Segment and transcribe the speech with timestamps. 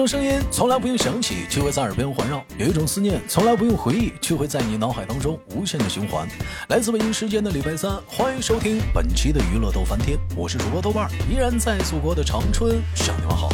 [0.00, 6.26] 种声音从来不用响起，却会在耳边环绕；有一种思念从来不用回忆，却会在你脑海当中无限的循环。
[6.70, 13.50] 来自北京时间的礼拜三，欢迎收听本期的娱乐逗翻天，我是主播豆瓣，依然在祖国的长春向你们好。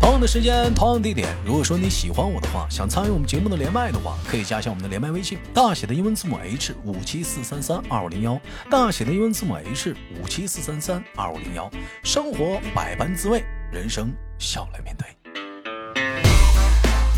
[0.00, 1.28] 同样的时间，同样的地点。
[1.44, 8.40] 如果说你喜欢我的话，想参与我们节目的连麦的话，可以加一下我们的连麦微信，大写的英文字母 H 五七四三三二五零幺，
[8.70, 11.70] 大写的英文字母 H 五七四三三二五零幺。
[12.02, 15.23] 生活百般滋味，人生笑来面对。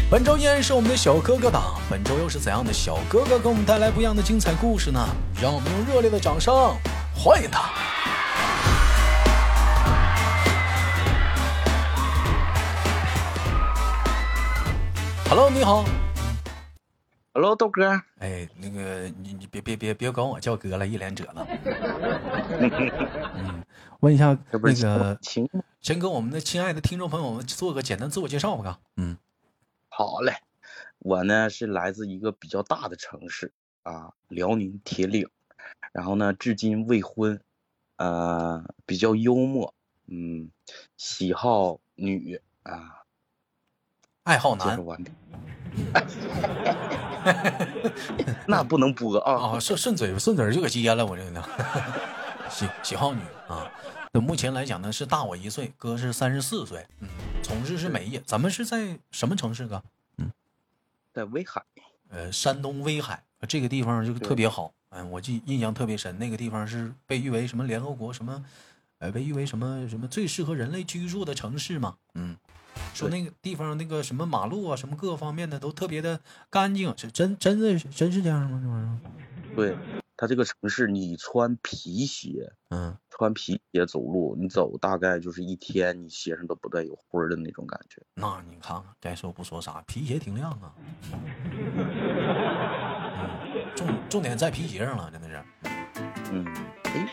[0.08, 5.04] 本周依然是我们的小哥哥党，本周又是怎样的小哥哥给我们带来不一样的精彩故事呢？
[5.42, 6.54] 让我们用热烈的掌声
[7.12, 7.68] 欢迎他
[15.28, 15.84] ！Hello，你好。
[17.34, 18.00] Hello，豆哥。
[18.20, 21.32] 哎，那个你你别别别别管我叫哥了，一脸褶子。
[23.34, 23.60] 嗯，
[23.98, 25.50] 问一下那个请
[25.80, 28.78] 先跟我们的亲爱的听众朋友们做个简单自我介绍吧。
[28.96, 29.16] 嗯，
[29.96, 30.34] 好嘞。
[30.98, 33.50] 我呢是来自一个比较大的城市
[33.82, 35.26] 啊，辽宁铁岭。
[35.92, 37.40] 然后呢，至今未婚，
[37.96, 39.72] 呃，比较幽默，
[40.06, 40.50] 嗯，
[40.98, 43.04] 喜好女啊。
[44.24, 44.76] 爱好男，
[48.46, 49.56] 那不能播啊！
[49.56, 51.42] 啊，顺顺嘴顺嘴就给接了，我这个
[52.50, 53.72] 喜喜好女啊。
[54.16, 57.08] 那目前来讲呢，是大我一岁，哥是三十四岁，嗯，
[57.42, 58.18] 从事是美业。
[58.24, 59.82] 咱们是在什么城市哥？
[60.16, 60.32] 嗯，
[61.12, 61.62] 在威海，
[62.08, 68.42] 呃，山东威海这个地方就特别好，嗯，我记印象特别深，那个地方是被誉为什么联合国什么，
[69.00, 72.34] 呃，被誉为什么什么最适合人类居住的城市嘛，嗯。
[72.94, 76.18] 说那个地方那个什么马路啊，什么各方面的都特别的
[76.48, 78.58] 干净，是真真的真是这样吗？
[78.62, 78.96] 这玩意儿？
[79.54, 79.76] 对，
[80.16, 88.02] 它这个城市，你穿皮鞋，嗯，穿皮鞋走路，你走大概就是一天，你鞋上都不带有灰的那种感觉。
[88.14, 90.74] 那你看看，该说不说啥，皮鞋挺亮啊。
[93.74, 95.44] 重重点在皮鞋上了，真的是。
[96.32, 96.46] 嗯，
[96.84, 97.08] 哎。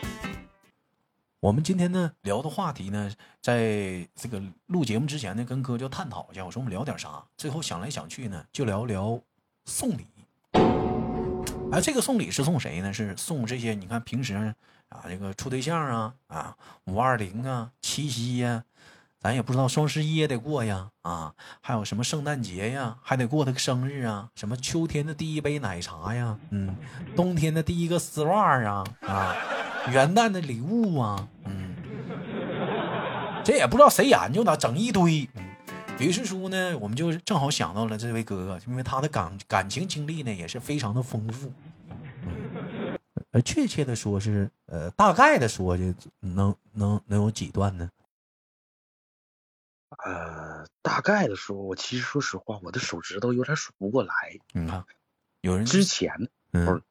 [1.40, 6.42] 我们今天呢聊的话题呢，在这个录节目之前呢，跟哥就探讨一下。
[6.42, 7.22] 我说我们聊点啥？
[7.36, 9.20] 最后想来想去呢，就聊聊
[9.66, 10.06] 送礼。
[11.74, 12.92] 哎，这个送礼是送谁呢？
[12.92, 13.74] 是送这些？
[13.74, 14.34] 你看平时
[14.88, 18.62] 啊，这个处对象啊，啊，五二零啊，七夕呀，
[19.20, 26.76] 咱也不知道双十一也得过呀，啊，还有什么圣诞节呀，还得过他个生日啊，什么秋天的第一杯奶茶呀，嗯，
[27.16, 29.34] 冬天的第一个丝袜啊，啊。
[29.90, 31.74] 元旦的礼物啊，嗯，
[33.44, 35.28] 这也不知道谁研究的，整一堆。
[36.00, 41.52] 于是说呢，我们就正好想到了这位哥哥，因为他的感感情经历呢也是非常的丰富。
[43.30, 45.84] 呃，确切的说是，呃，大概的说就
[46.20, 47.90] 能能能有几段呢？
[50.04, 54.14] 呃，大概的说，我其实说实话，我的手指头有点数不过来。
[54.52, 54.84] 你看，
[55.40, 56.82] 有人之前，嗯。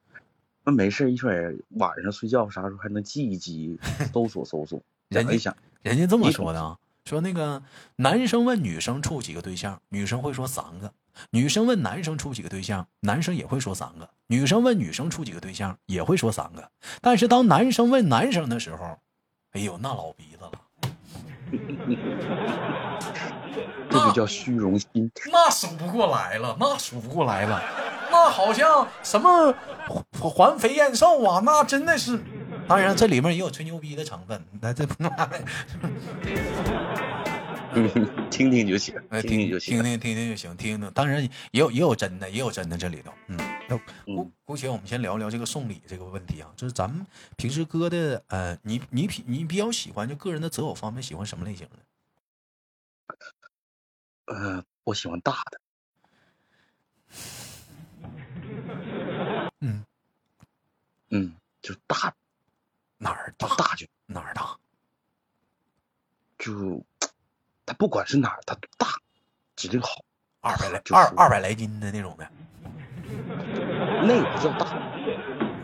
[0.66, 3.78] 那没事，一会儿晚上睡觉啥时候还能记一记，
[4.14, 4.80] 搜索搜索。
[5.08, 7.62] 人家想，人家这么说的啊，说那个
[7.96, 10.88] 男生问女生处几个对象，女生会说三个；
[11.30, 16.70] 女生问男生处几个对象，男生也会说三个；女生问女生处几个对象，也会说三个。
[17.02, 18.98] 但是当男生问男生的时候，
[19.52, 20.52] 哎呦，那老鼻子了，
[23.90, 27.62] 这就叫虚荣心，那数不过来了，那数不过来了。
[28.10, 29.54] 那好像什么
[30.18, 32.18] 环肥燕瘦啊，那真的是，
[32.68, 34.42] 当然这里面也有吹牛逼的成分。
[34.60, 34.86] 那这，
[38.30, 40.90] 听听就行，听听就行，听听听听就行，听听。
[40.92, 43.12] 当然也有也有真的，也有真的这里头。
[43.28, 43.36] 嗯，
[43.68, 51.66] 那姑姑且我们先聊聊这个送礼这个问题啊，就是咱们平时哥的呃，你你比你比较喜欢就个人的择偶方面喜欢什么类型
[54.26, 54.34] 的？
[54.34, 55.60] 呃，我喜欢大的。
[59.60, 59.84] 嗯，
[61.10, 62.14] 嗯，就大
[62.98, 64.56] 哪儿大大就哪儿大，
[66.38, 66.84] 就
[67.66, 68.88] 他不管是哪儿，他大
[69.56, 70.04] 指定好，
[70.40, 72.28] 二百来二二百来斤的那种的，
[74.06, 74.66] 那个不叫大，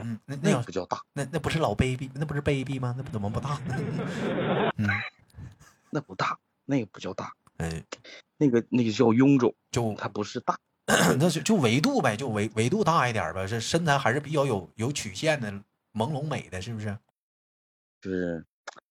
[0.03, 2.95] 嗯，那那不叫大，那那不是老 baby，那不是 baby 吗？
[2.97, 3.59] 那怎么不大？
[4.77, 4.89] 嗯，
[5.91, 7.83] 那不大，那个不叫大，哎，
[8.37, 10.59] 那个那个叫臃肿，就它不是大。
[11.21, 15.49] 那就就维度呗，就维维度大一点呗，这身材还是比较有有曲线的，
[15.93, 16.99] 朦胧美的，是不是？
[18.01, 18.45] 就是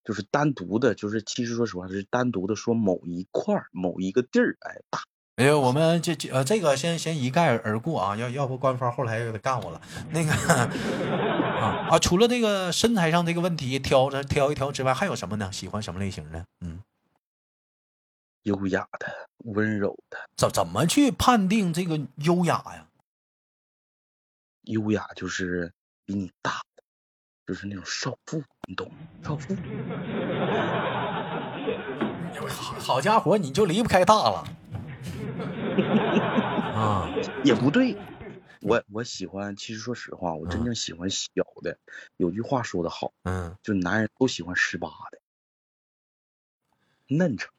[0.03, 5.03] 就是单独的，就是其实说实话是单独的说某一块某一个地儿，哎大。
[5.35, 9.81] 哎呦，我们这这呃这个先先一概而过啊，要要不官方后来又得干我了。
[10.11, 15.49] 那个啊啊，除了这个身材上这个问题挑着挑一挑之外，还有什么呢？
[15.49, 16.45] 喜欢什么类型的？
[16.59, 16.83] 嗯，
[18.43, 20.17] 优雅的、温柔的。
[20.35, 22.89] 怎怎么去判定这个优雅呀？
[24.63, 25.71] 优雅就是
[26.05, 26.83] 比你大的，
[27.47, 28.93] 就是那种少妇，你懂吗？
[29.23, 29.55] 少妇。
[32.77, 34.43] 好家伙，你就离不开大了。
[36.77, 37.09] 啊，
[37.43, 37.97] 也不对。
[38.61, 41.27] 我我喜欢，其实说实话，我真正喜欢小
[41.63, 41.79] 的。
[42.17, 45.17] 有句话说的好，嗯，就男人都喜欢十八的，
[47.07, 47.51] 嫩成。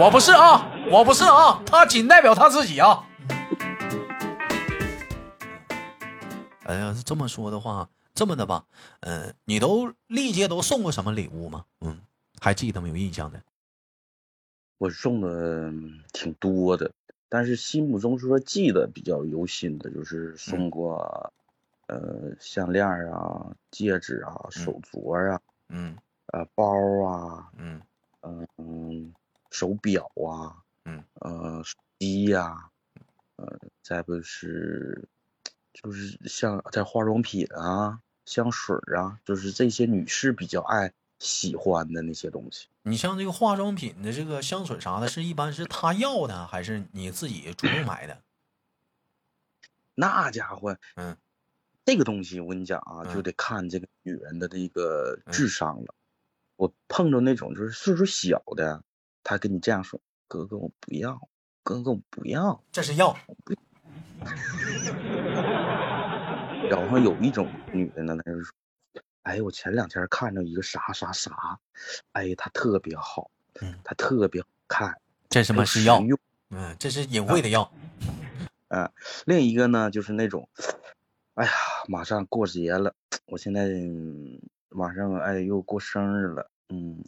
[0.00, 3.06] 我不是啊，我不是啊，他仅代表他自己啊。
[6.70, 8.64] 哎呀，这么说的话，这么的吧，
[9.00, 11.66] 嗯，你都历届都送过什么礼物吗？
[11.80, 12.00] 嗯，
[12.40, 12.86] 还记得吗？
[12.86, 13.42] 有印象的？
[14.78, 15.72] 我送的
[16.12, 16.92] 挺多的，
[17.28, 21.32] 但是心目中说记得比较犹新的，就是送过，
[21.88, 25.40] 呃，项链啊、戒指啊、手镯啊，
[25.70, 26.64] 嗯，呃，包
[27.04, 27.82] 啊，嗯，
[28.58, 29.12] 嗯，
[29.50, 32.70] 手表啊，嗯，呃，手机呀，
[33.34, 35.08] 呃，再不是，
[35.72, 40.92] 就是像在化妆品啊、香水啊，就是这些女士比较爱。
[41.22, 48.22] 喜欢的那些东西，你像这个化妆品的这个香水啥的，是一般是他要的，还是你自己主动买的？
[49.94, 51.14] 那家伙，嗯，
[51.84, 55.94] 这个东西我跟你讲啊，就得看这个女人的这个智商了。
[56.56, 58.82] 我碰着那种就是岁数小的，
[59.22, 61.28] 他跟你这样说：“哥哥，我不要，
[61.62, 63.14] 哥哥我不要。”这是要。
[66.70, 68.54] 然后有一种女的呢，她就说。
[69.22, 71.58] 哎，我前两天看着一个啥啥啥，
[72.12, 73.30] 哎，她特别好，
[73.60, 76.02] 嗯，它特别好看，这什么是药？
[76.48, 77.70] 嗯，这是隐晦的药。
[78.68, 78.90] 嗯，
[79.26, 80.48] 另一个呢，就是那种，
[81.34, 81.52] 哎呀，
[81.86, 82.94] 马上过节了，
[83.26, 83.68] 我现在
[84.70, 87.04] 马上哎又过生日了，嗯，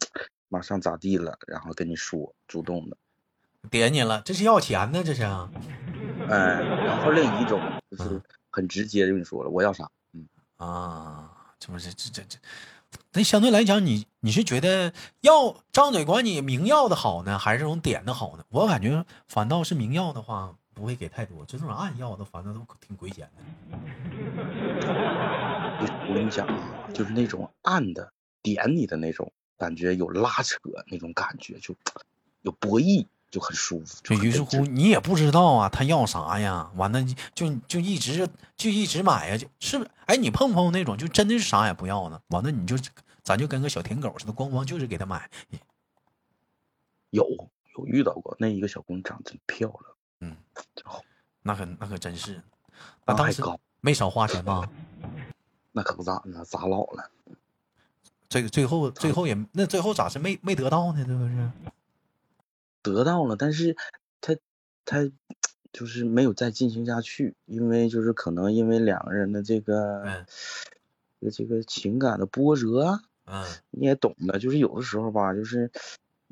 [0.49, 2.97] 马上咋地了，然后跟你说，主动的，
[3.71, 5.23] 点你了，这是要钱呢，这是。
[6.29, 7.59] 哎，然后另一种
[7.89, 8.21] 就是
[8.53, 10.25] 很直接的跟你说了，我要啥，嗯
[10.57, 11.31] 啊。
[11.59, 12.37] 这不是这这这？
[13.13, 18.43] 那相对来讲，你你是觉得要张嘴管你明要的好呢，还是这种点的好呢？
[18.49, 23.43] 我感觉反倒是明要的话不会给太多，就这种暗要的反正都挺鬼险的。
[26.09, 28.11] 我跟你讲啊，就是那种暗的
[28.41, 31.73] 点你的那种感觉，有拉扯那种感觉，就
[32.41, 33.05] 有博弈。
[33.33, 36.69] 就很舒服，就于是乎你也不知道啊，他要啥呀？
[36.75, 37.03] 完了
[37.33, 39.89] 就就一直就一直买呀，就是不是？
[40.05, 42.21] 哎，你碰碰那种就真的是啥也不要呢？
[42.27, 42.77] 完了你就
[43.23, 45.27] 咱就跟个小舔狗似的，咣咣就是给他买。
[47.09, 47.27] 有
[47.75, 49.83] 有遇到过那一个小姑娘长得真漂亮，
[50.19, 50.37] 嗯，
[50.75, 51.01] 真好，
[51.41, 52.39] 那可那可真是，
[53.03, 53.41] 那当时
[53.81, 54.69] 没少花钱吧？
[55.73, 57.09] 那可不咋呢，咋老了？
[58.29, 61.03] 这个最后最后也那最后咋是没没得到呢？
[61.03, 61.49] 这不是？
[62.83, 63.75] 得到了，但是
[64.21, 64.35] 他
[64.85, 65.09] 他
[65.71, 70.25] 就是没有再进行下去，因为就是可能因为两个人的这个
[71.19, 75.71] 这个这个情感的波折，嗯，你也懂的，就是有的时候吧，就是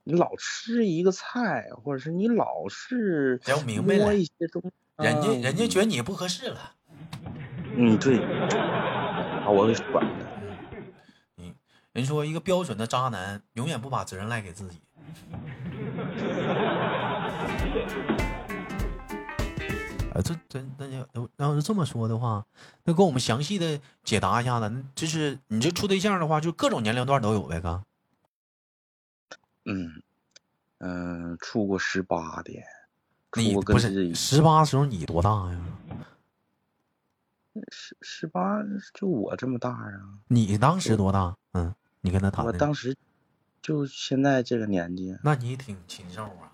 [0.04, 3.42] 你老吃一个菜，或者是你老是
[3.82, 6.76] 摸一些东西，人家人家觉得你不合适了，
[7.74, 10.28] 嗯，对，把我给甩了。
[11.38, 11.56] 嗯，
[11.94, 14.82] 人说一个标准的渣男永远不把责任赖给自己。
[20.14, 22.46] 啊， 这这那要要是这么说的话，
[22.84, 24.84] 那给我们详细的解答一下子。
[24.94, 27.84] 就是你这处对象的话，就各种年龄段都有呗，哥。
[29.66, 30.02] 嗯
[30.80, 32.52] 嗯，处过十八的，
[33.38, 35.60] 你不是十八时候你多大呀？
[37.72, 40.18] 十十八就我这么大啊。
[40.28, 41.36] 你当时多大？
[41.54, 42.46] 嗯，你跟他谈。
[42.46, 42.98] 我当时。
[43.62, 46.50] 就现在这个年纪，那你挺禽兽啊！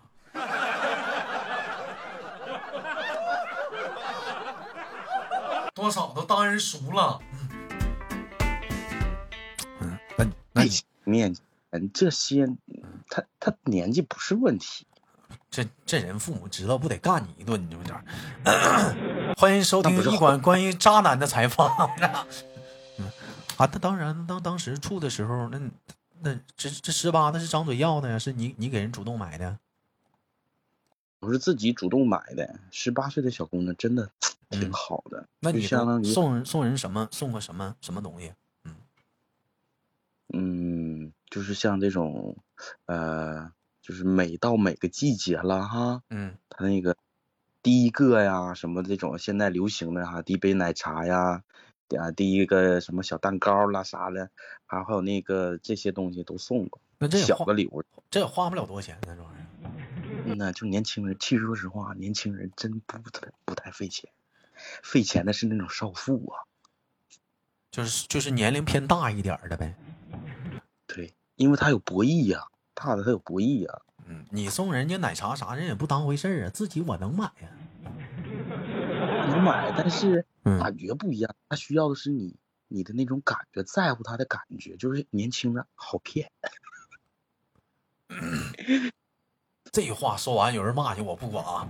[5.74, 7.22] 多少都当人熟了。
[9.80, 10.64] 嗯，那那
[11.06, 11.34] 面
[11.70, 12.46] 嗯这些，
[13.10, 14.86] 他他年纪不是问题。
[15.50, 17.96] 这这人父母知道不得干你一顿，你不点
[19.40, 21.90] 欢迎收听一款关于渣男的采访。
[23.00, 23.10] 嗯
[23.56, 25.58] 啊，他当然当当时处的时候那。
[26.22, 28.18] 那这这十八那是张嘴要的呀？
[28.18, 29.60] 是你你给人主动买的？
[31.20, 32.60] 我是自己主动买的。
[32.72, 34.10] 十八岁的小姑娘真的
[34.50, 35.28] 挺好的。
[35.40, 37.08] 那你相当于送人送人什么？
[37.12, 38.34] 送个什么什么东西？
[38.64, 38.76] 嗯
[40.34, 42.38] 嗯，就是像这种，
[42.86, 46.96] 呃，就是每到每个季节了哈，嗯，他那个
[47.64, 51.44] 第一个呀，什么这种现在流行的哈，第一杯奶茶呀，
[51.96, 54.30] 啊，第一个什么小蛋糕啦啥的，
[54.66, 56.82] 还还有那个这些东西都送过。
[56.98, 59.72] 那这小的礼物，这也花不了多少钱，那这玩意儿。
[60.26, 64.10] 嗯呐，就年轻人，其实说实话，年轻人真不太不太费钱，
[64.84, 66.44] 费钱的是那种少妇啊，
[67.72, 69.76] 就是就是年龄偏大一点的呗。
[70.88, 72.42] 对，因为他有博弈呀，
[72.74, 73.82] 大的他有博弈呀。
[74.06, 77.50] 嗯，你送人家奶茶啥人也不当回事儿啊，自己我能买呀。
[79.28, 82.36] 能买，但是感觉不一样，他需要的是你
[82.68, 86.32] 你的那种感觉，在乎他的感觉，就是年轻人好骗。
[89.72, 91.68] 这话说完，有人骂你，我不管啊。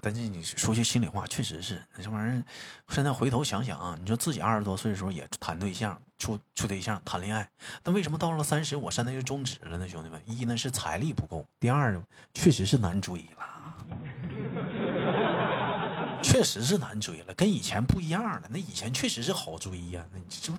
[0.00, 2.42] 但是你说句心里话，确实是那这玩意儿。
[2.88, 7.48] 现在回头想想啊，你说自己二十多岁的时候也谈对象、处处对象、谈恋爱，
[7.84, 9.88] 那为什么到了三十，我现在就终止了呢？
[9.88, 12.00] 兄弟们，一呢是财力不够，第二
[12.32, 13.46] 确实是难追了，
[16.22, 18.42] 确实是难追了，跟以前不一样了。
[18.50, 20.58] 那以前确实是好追呀，那你这不，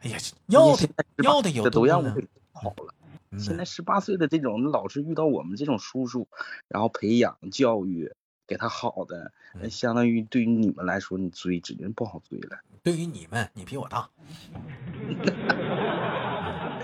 [0.00, 0.88] 哎呀，要的
[1.22, 2.10] 要的有都让我
[2.52, 2.94] 好了。
[3.36, 6.28] 现在十八岁的这种，老是遇到我们这种叔叔，
[6.68, 8.14] 然后培养教育，
[8.46, 12.60] 给他好的，那相当于对于你们来说，你追指定不好追了。
[12.82, 14.08] 对于你们，你比我大，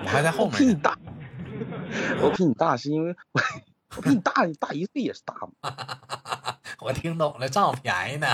[0.02, 0.54] 我还在 后面。
[0.54, 0.98] 我比你大，
[2.20, 3.40] 我比你大是因为我
[3.96, 6.58] 我比你大，你大一岁也是大嘛。
[6.82, 8.26] 我听懂了，占我便宜呢。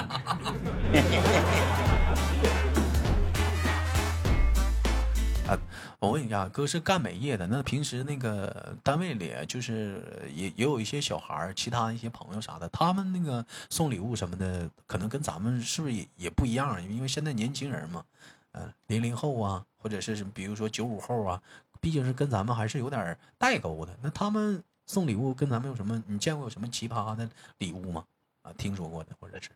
[5.99, 10.03] 我问一下，哥是干美业的，那平时那个单位里就是
[10.35, 16.83] 也也有一些小孩其他一些朋友啥的，他们那个送礼物什么的，可能跟咱们是不是也也不一样？
[16.91, 18.05] 因为现在年轻人嘛，
[18.53, 21.43] 嗯，零零后啊，或者是什么，比如说九五后啊，
[21.81, 23.97] 毕竟是跟咱们还是有点代沟的。
[24.03, 26.03] 那他们送礼物跟咱们有什么？
[26.07, 27.29] 你见过有什么奇葩的
[27.59, 28.05] 礼物吗？
[28.43, 29.51] 啊，听说过的，或者是？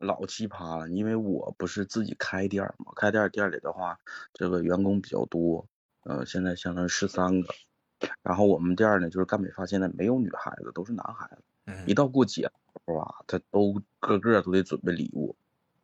[0.00, 3.98] 老奇葩了，因为我不是自己开店嘛，开店店里的话，
[4.32, 5.66] 这个员工比较多，
[6.04, 7.54] 呃，现在相当于十三个，
[8.22, 11.42] 然后我们店呢，就是干美发，现在没有女孩子，都是男孩子。
[11.66, 12.50] 嗯一到过节
[12.86, 15.36] 是吧，他都个个都得准备礼物。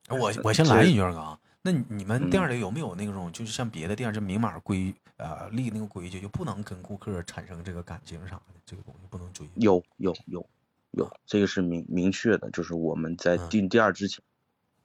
[0.09, 9.47] 我我先来一句哥，那你们店里有没有那种，就是像别的店这明码规呃立那个规矩，就不能跟顾客产生这个感情啥的，这个东西不能追？
[9.57, 10.45] 有有有。
[10.93, 14.23] 有这个是明明确的，就是我们在进店之前，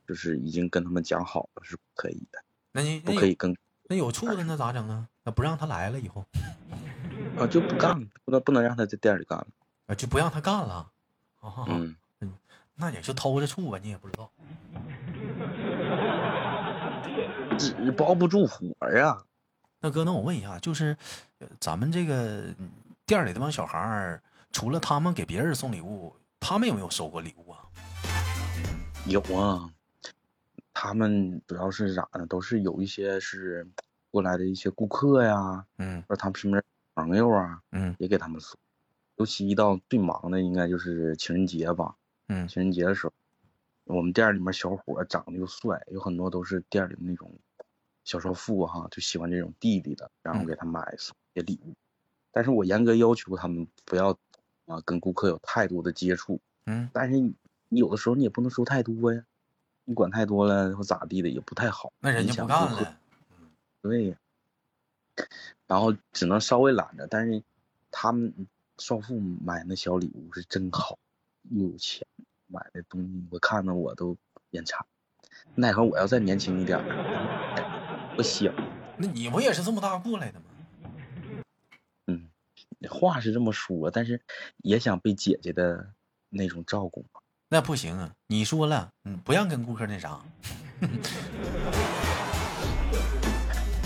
[0.08, 2.44] 就是已经跟他们讲好了是可以的。
[2.72, 3.56] 那你不可以跟
[3.88, 5.08] 那有处的那咋整啊？
[5.24, 6.26] 那不让他来了以后
[7.38, 9.48] 啊就不干了，不能不能让他在店里干了
[9.88, 10.92] 啊就不让他干了。
[11.68, 12.34] 嗯嗯，
[12.76, 14.32] 那也就偷着处吧，你也不知道。
[17.58, 18.66] 纸包不住火
[18.96, 19.24] 呀。
[19.80, 20.98] 那哥，那我问一下，就是
[21.60, 22.44] 咱们这个
[23.06, 24.22] 店里这帮小孩儿。
[24.52, 27.60] 除了他们给别人送礼物，他们有没有收过礼物啊？
[29.08, 29.72] 有啊，
[30.74, 32.26] 他们主要是啥呢？
[32.28, 33.66] 都是有一些是
[34.12, 36.62] 过来的一些顾客呀，嗯，或者他们身边
[36.94, 38.60] 朋友啊，嗯，也给他们送。
[39.16, 41.96] 尤其一到最忙的，应该就是情人节吧，
[42.28, 43.14] 嗯，情人节的时候，
[43.86, 47.32] 我们店里面小伙长得又帅，有很多都是店里的那种
[48.04, 51.74] 小少妇哈，就喜欢这种弟弟的，然后给他买送些礼物。
[52.34, 54.16] 但是我严格要求他们不要。
[54.72, 59.22] 啊，跟顾客有太多的接触，嗯，但是你有的时候你也不能说太多呀，
[59.84, 61.92] 你管太多了或咋地的也不太好。
[62.00, 62.98] 那人家不干了，
[63.82, 64.18] 对呀，
[65.68, 67.44] 然后只能稍微懒着，但是
[67.92, 68.48] 他们
[68.78, 70.98] 少妇买那小礼物是真好，
[71.50, 72.08] 又有钱，
[72.48, 74.16] 买的东西我看着我都
[74.52, 74.86] 眼馋。
[75.56, 76.80] 奈何我要再年轻一点，
[78.18, 78.54] 我想。
[78.98, 80.41] 那你不也是这么大过来的吗？
[83.02, 84.22] 话是这么说，但是
[84.58, 85.94] 也想被姐姐的
[86.30, 87.04] 那种照顾
[87.50, 88.14] 那不行啊！
[88.28, 90.22] 你说了，嗯，不让跟顾客那啥。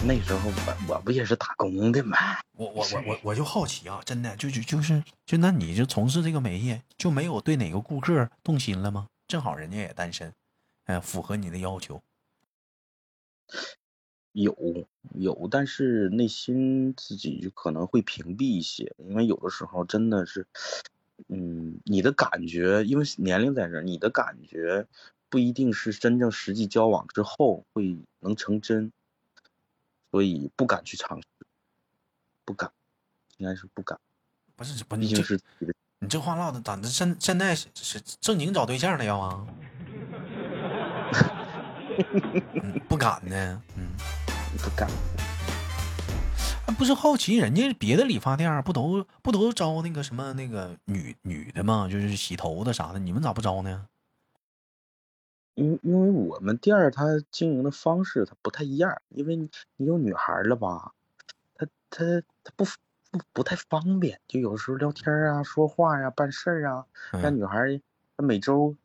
[0.06, 2.18] 那时候我我不也是打工的吗？
[2.58, 9.08] 我我我我我就好奇啊，真的就就就是就那你就从事这个美业，就没有对哪个顾客动心了吗？
[9.30, 10.34] 正好人家也单身，
[10.84, 12.04] 哎，符合你的要求。
[14.36, 20.46] 有有，但是内心自己就可能会屏蔽一些，因为有的时候真的是，
[21.30, 24.86] 嗯，你的感觉，因为年龄在这儿，你的感觉
[25.30, 28.92] 不一定是真正实际交往之后会能成真，
[30.12, 31.28] 所以不敢去尝试，
[32.44, 32.70] 不敢，
[33.38, 33.98] 应该是不敢。
[34.58, 35.40] 不是，不，毕竟是
[36.00, 36.90] 你这话唠的，咋的？
[36.90, 39.48] 现现在是是正经找对象的要啊？
[42.90, 43.88] 不敢呢，嗯。
[44.58, 44.90] 不敢。
[46.78, 51.88] 不是好奇，人家别的理发店不都不都招那个什么那个女女的吗？
[51.90, 53.88] 就是洗头的啥的，你们咋不招呢？
[55.54, 60.92] 因因为我们店儿它经营的方式它不太一样，因为你有女孩了吧，
[61.56, 62.04] 她她
[62.44, 67.80] 她不不不太方便，就有时候聊天啊、说话呀、办事儿啊，那女孩
[68.18, 68.76] 她每周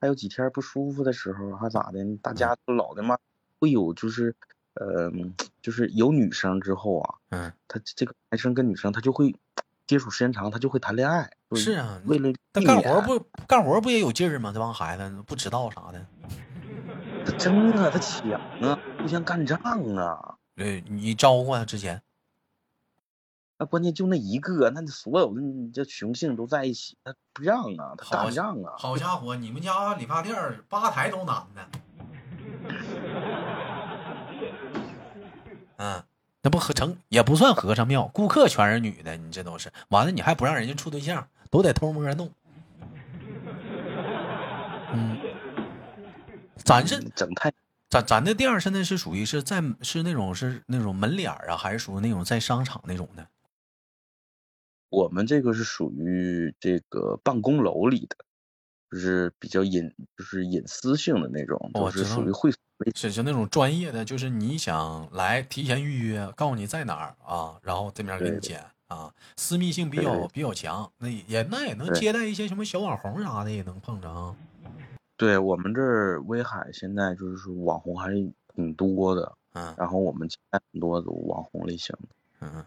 [0.00, 2.04] 还有几天不舒服的时候，还咋的？
[2.20, 3.16] 大家都老的嘛，
[3.60, 4.34] 会有就是。
[4.78, 5.10] 呃，
[5.60, 9.34] 就是有女生之后啊，嗯，他这个男生跟女生他就会
[9.86, 11.30] 接触时间长，他就会谈恋爱。
[11.56, 14.52] 是啊，为了他干活不干活不也有劲儿吗？
[14.52, 16.06] 这帮孩子不知道啥的，
[17.26, 18.30] 他争啊，他抢
[18.62, 19.58] 啊，互相干仗
[19.96, 20.36] 啊。
[20.54, 22.02] 对你招呼啊，之前，
[23.58, 25.40] 那关键就那一个，那所有的
[25.72, 28.74] 这雄性都在一起，他不让啊，他打仗啊。
[28.76, 30.36] 好家伙，你们家理发店
[30.68, 31.68] 吧台都男的。
[35.78, 36.04] 嗯，
[36.42, 42.30] 那不合成也不算和尚庙，顾客全是女的，你这都是完了，你还不让人家处对象，都得偷摸弄。
[44.92, 45.18] 嗯，
[46.56, 47.52] 咱是整太，
[47.90, 53.26] 咱咱的店现在是属于是在是那种是那种门脸啊，还是属于那种在商场那种的？
[54.90, 58.16] 我们这个是属于这个办公楼里的。
[58.90, 62.50] 就是比较隐，就是隐私性的那种，就是属于会
[62.94, 74.34] 是是那种专业的，就是你想来提前预约，告诉你在哪儿啊，然后这边给你剪啊，私密性比较比较强，那也那也能接待一些什么小网红啥的，也能碰着啊。
[75.16, 82.08] 对我们这儿威海现在就是说网红还是挺多的，嗯，然后我们接待很多的网红类型的，
[82.40, 82.64] 嗯。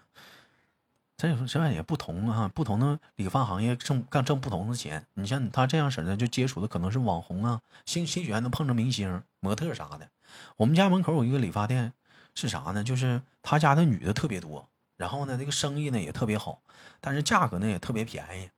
[1.21, 5.05] 咱有时候现在也不同啊，不同的理发行业挣干挣不同的钱。
[5.13, 10.09] 你像他这样式的，就接触的可能是网红啊，兴兴许还能碰着明星、模特啥的。
[10.57, 11.93] 我们家门口有一个理发店，
[12.33, 12.83] 是啥呢？
[12.83, 16.59] 就是他家的女的特别多，然后呢，这个生意呢也特别好，
[16.99, 18.49] 但是价格呢也特别便宜。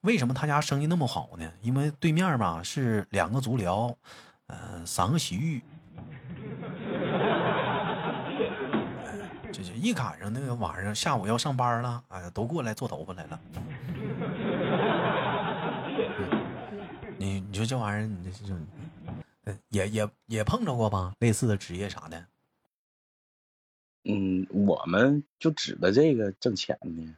[0.00, 1.52] 为什么他家生意那么好呢？
[1.60, 3.94] 因为对面吧是两个足疗，
[4.46, 5.60] 呃，三个洗浴。
[9.52, 13.40] 就是一赶上那个晚上下午要上班了，哎呀，都过来做头发来了。
[17.18, 18.66] 你你说这玩意儿，你这这种，
[19.68, 21.12] 也也也碰着过吧？
[21.18, 22.26] 类似的职业啥的？
[24.04, 27.16] 嗯，我们就指着这个挣钱呢，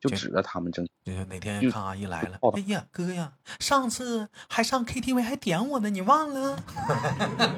[0.00, 0.86] 就指着他们挣。
[1.04, 6.62] 就是哪天看阿姨来了，哎呀哥呀，上次还上 KTV 还点我呢，你忘了？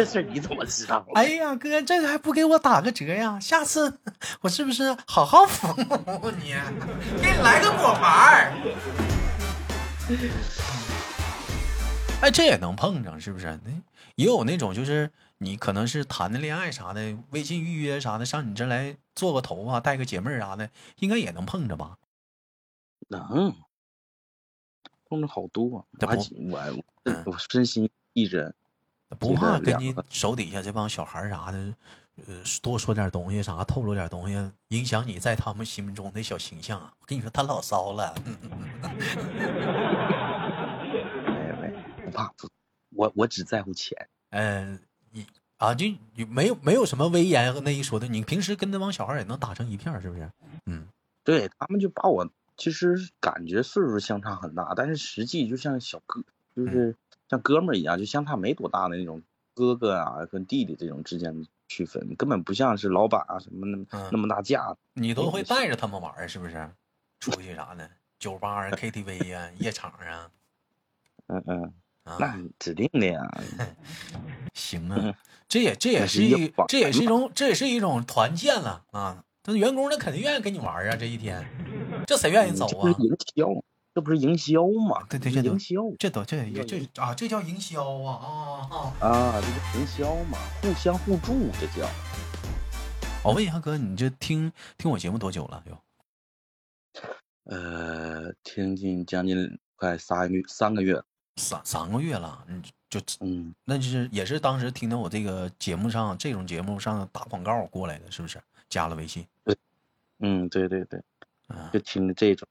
[0.00, 1.06] 这事你怎么知道？
[1.14, 3.38] 哎呀，哥，这个还不给我打个折呀？
[3.38, 4.00] 下次
[4.40, 6.54] 我是不是好好服务你，
[7.20, 8.50] 给你来个果盘
[12.22, 13.46] 哎，这也能碰上，是不是？
[13.62, 13.70] 那
[14.14, 21.98] 也有那种，就是你可能是谈的恋爱啥的，微信预约啥的，上你这来做个头发，带个姐妹啥的，应该也能碰着吧？
[23.08, 23.54] 能
[25.10, 25.86] 碰着好多，我
[26.50, 26.72] 我
[27.26, 28.54] 我身心一人。
[29.18, 31.74] 不怕跟你手底下这帮小孩啥的，
[32.28, 36.92] 呃，多说点东西啥，透露点东西，影响你在他们心目中的小形象啊！
[37.00, 38.14] 我跟你说，他老骚了。
[38.24, 38.30] 没
[41.60, 41.72] 没，
[42.04, 42.48] 不怕不，
[42.94, 44.08] 我我只在乎钱。
[44.30, 44.78] 嗯，
[45.10, 45.86] 你啊，就
[46.28, 48.06] 没有没有什么威严和那一说的。
[48.06, 50.30] 你平时跟那帮小孩也能打成一片，是不是？
[50.66, 50.86] 嗯，
[51.24, 56.22] 对他们就把我，其实感觉岁数相差很大，但是实际就像小哥，
[56.54, 56.94] 就是。
[57.30, 59.22] 像哥们儿一样，就相差没多大的那种
[59.54, 64.76] 哥哥啊，跟弟弟这种之间的区分，根本不像是老板啊什么那那么大架。
[64.94, 66.68] 你都会带着他们玩是不是？
[67.20, 67.88] 出去啥的，
[68.18, 70.28] 酒吧啊、 KTV 呀、夜场啊。
[71.28, 71.72] 嗯嗯，
[72.18, 73.20] 那指定的呀。
[74.52, 75.14] 行啊，
[75.46, 79.24] 这也这也是一这也是一种这也是一种团建了啊！
[79.44, 81.46] 那员工那肯定愿意跟你玩啊，这一天，
[82.08, 82.92] 这谁愿意走啊？
[83.92, 85.04] 这不是营销吗？
[85.10, 88.14] 对对，这营销，这都这也这啊，这叫营销啊
[88.70, 89.08] 啊啊！
[89.08, 91.88] 啊，这是营销嘛，互相互助，这叫。
[93.24, 95.62] 我问一下哥，你这听听我节目多久了？
[95.66, 95.82] 有？
[97.44, 101.02] 呃，听近将近快三个月，三个月，
[101.36, 102.44] 三三个月了。
[102.46, 108.40] 嗯，就嗯，那就是也是当时听到我这个节目上这种节目上打广告过来的，是不是？
[108.68, 109.26] 加了微信？
[109.42, 109.56] 对，
[110.20, 111.02] 嗯，对对对，
[111.72, 112.48] 就听的这种。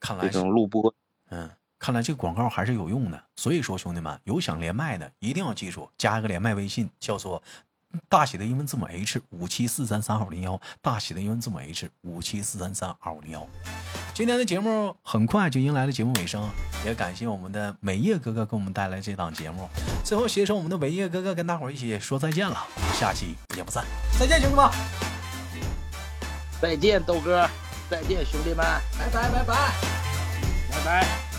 [0.00, 0.92] 看来这种录播，
[1.28, 3.22] 嗯，看来这个广告还是有用的。
[3.36, 7.42] 所以说，兄弟们有想连麦的，一定要记住加一个连麦微信，叫做
[8.08, 13.46] 大写的英文字母 H 五七四三三二五零幺，大写的英文字母 H 五七四三三二五零幺。
[14.14, 16.48] 今天的节目很快就迎来了节目尾声，
[16.84, 19.68] 也感谢我们的美业哥哥给我们带来这档节目。
[20.04, 23.84] 最后携手我们的伟业哥哥跟大伙儿一起说再见了，我们下期不见不散。
[24.18, 24.70] 再见，兄弟们！
[26.60, 27.48] 再见，豆哥！
[27.90, 28.64] 再见，兄弟们！
[28.98, 29.54] 拜拜拜拜
[30.70, 31.29] 拜拜。